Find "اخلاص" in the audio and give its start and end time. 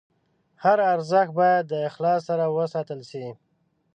1.89-2.21